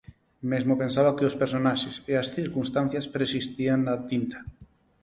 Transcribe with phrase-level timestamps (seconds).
[0.51, 4.39] Mesmo pensaba que os personaxes e as circunstancias preexistían na tinta.